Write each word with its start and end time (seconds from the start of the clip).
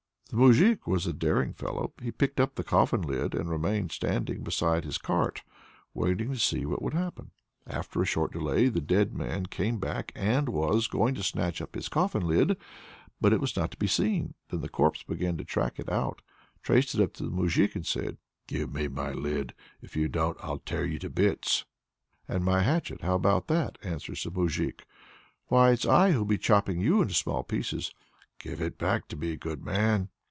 The 0.31 0.37
moujik 0.37 0.87
was 0.87 1.05
a 1.05 1.11
daring 1.11 1.51
fellow. 1.51 1.91
He 2.01 2.09
picked 2.09 2.39
up 2.39 2.55
the 2.55 2.63
coffin 2.63 3.01
lid 3.01 3.35
and 3.35 3.49
remained 3.49 3.91
standing 3.91 4.43
beside 4.45 4.85
his 4.85 4.97
cart, 4.97 5.43
waiting 5.93 6.29
to 6.31 6.39
see 6.39 6.65
what 6.65 6.81
would 6.81 6.93
happen. 6.93 7.31
After 7.67 8.01
a 8.01 8.05
short 8.05 8.31
delay 8.31 8.69
the 8.69 8.79
dead 8.79 9.13
man 9.13 9.47
came 9.47 9.77
back, 9.77 10.13
and 10.15 10.47
was 10.47 10.87
going 10.87 11.15
to 11.15 11.21
snatch 11.23 11.61
up 11.61 11.75
his 11.75 11.89
coffin 11.89 12.25
lid 12.25 12.55
but 13.19 13.33
it 13.33 13.41
was 13.41 13.57
not 13.57 13.71
to 13.71 13.77
be 13.77 13.87
seen. 13.87 14.33
Then 14.47 14.61
the 14.61 14.69
corpse 14.69 15.03
began 15.03 15.35
to 15.35 15.43
track 15.43 15.77
it 15.79 15.89
out, 15.89 16.21
traced 16.63 16.95
it 16.95 17.01
up 17.01 17.11
to 17.15 17.23
the 17.23 17.29
moujik, 17.29 17.75
and 17.75 17.85
said: 17.85 18.15
"Give 18.47 18.73
me 18.73 18.87
my 18.87 19.11
lid: 19.11 19.53
if 19.81 19.97
you 19.97 20.07
don't, 20.07 20.37
I'll 20.41 20.59
tear 20.59 20.85
you 20.85 20.97
to 20.99 21.09
bits!" 21.09 21.65
"And 22.29 22.45
my 22.45 22.61
hatchet, 22.61 23.01
how 23.01 23.15
about 23.15 23.47
that?" 23.47 23.77
answers 23.83 24.23
the 24.23 24.31
moujik. 24.31 24.87
"Why, 25.47 25.71
it's 25.71 25.85
I 25.85 26.11
who'll 26.13 26.23
be 26.23 26.37
chopping 26.37 26.79
you 26.79 27.01
into 27.01 27.15
small 27.15 27.43
pieces!" 27.43 27.93
"Do 28.39 28.49
give 28.49 28.61
it 28.61 28.77
back 28.77 29.09
to 29.09 29.17
me, 29.17 29.35
good 29.35 29.65
man!" 29.65 30.07